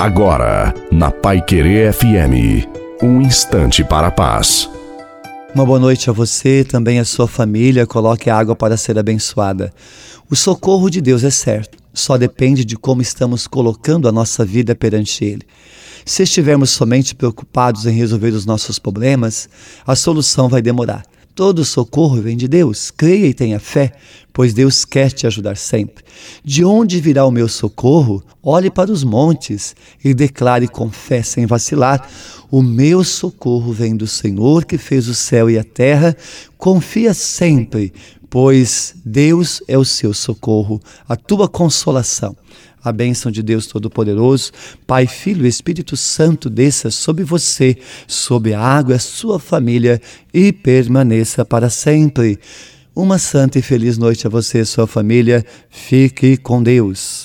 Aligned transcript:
Agora, 0.00 0.72
na 0.90 1.10
Pai 1.10 1.42
Querer 1.42 1.92
FM, 1.92 2.66
um 3.02 3.20
instante 3.20 3.84
para 3.84 4.06
a 4.06 4.10
paz. 4.10 4.66
Uma 5.54 5.66
boa 5.66 5.78
noite 5.78 6.08
a 6.08 6.12
você, 6.14 6.64
também 6.64 6.98
a 6.98 7.04
sua 7.04 7.28
família. 7.28 7.86
Coloque 7.86 8.30
água 8.30 8.56
para 8.56 8.78
ser 8.78 8.98
abençoada. 8.98 9.70
O 10.30 10.34
socorro 10.34 10.88
de 10.88 11.02
Deus 11.02 11.22
é 11.22 11.28
certo, 11.28 11.76
só 11.92 12.16
depende 12.16 12.64
de 12.64 12.78
como 12.78 13.02
estamos 13.02 13.46
colocando 13.46 14.08
a 14.08 14.12
nossa 14.12 14.42
vida 14.42 14.74
perante 14.74 15.22
Ele. 15.22 15.42
Se 16.06 16.22
estivermos 16.22 16.70
somente 16.70 17.14
preocupados 17.14 17.84
em 17.84 17.92
resolver 17.92 18.30
os 18.30 18.46
nossos 18.46 18.78
problemas, 18.78 19.50
a 19.86 19.94
solução 19.94 20.48
vai 20.48 20.62
demorar. 20.62 21.02
Todo 21.40 21.64
socorro 21.64 22.20
vem 22.20 22.36
de 22.36 22.46
Deus. 22.46 22.90
Creia 22.90 23.24
e 23.26 23.32
tenha 23.32 23.58
fé, 23.58 23.94
pois 24.30 24.52
Deus 24.52 24.84
quer 24.84 25.10
te 25.10 25.26
ajudar 25.26 25.56
sempre. 25.56 26.04
De 26.44 26.62
onde 26.62 27.00
virá 27.00 27.24
o 27.24 27.30
meu 27.30 27.48
socorro? 27.48 28.22
Olhe 28.42 28.68
para 28.68 28.92
os 28.92 29.02
montes 29.02 29.74
e 30.04 30.12
declare 30.12 30.68
com 30.68 30.90
fé, 30.90 31.22
sem 31.22 31.46
vacilar: 31.46 32.06
O 32.50 32.60
meu 32.60 33.02
socorro 33.02 33.72
vem 33.72 33.96
do 33.96 34.06
Senhor 34.06 34.66
que 34.66 34.76
fez 34.76 35.08
o 35.08 35.14
céu 35.14 35.48
e 35.48 35.58
a 35.58 35.64
terra. 35.64 36.14
Confia 36.58 37.14
sempre, 37.14 37.90
pois 38.30 38.94
Deus 39.04 39.60
é 39.66 39.76
o 39.76 39.84
seu 39.84 40.14
socorro, 40.14 40.80
a 41.08 41.16
tua 41.16 41.48
consolação. 41.48 42.36
A 42.82 42.90
bênção 42.92 43.30
de 43.30 43.42
Deus 43.42 43.66
Todo-Poderoso, 43.66 44.52
Pai, 44.86 45.06
Filho 45.06 45.44
e 45.44 45.48
Espírito 45.48 45.98
Santo 45.98 46.48
desça 46.48 46.90
sobre 46.90 47.24
você, 47.24 47.76
sobre 48.06 48.54
a 48.54 48.60
água, 48.60 48.94
a 48.94 48.98
sua 48.98 49.38
família 49.38 50.00
e 50.32 50.50
permaneça 50.50 51.44
para 51.44 51.68
sempre. 51.68 52.38
Uma 52.96 53.18
santa 53.18 53.58
e 53.58 53.62
feliz 53.62 53.98
noite 53.98 54.26
a 54.26 54.30
você 54.30 54.60
e 54.60 54.64
sua 54.64 54.86
família. 54.86 55.44
Fique 55.68 56.38
com 56.38 56.62
Deus. 56.62 57.18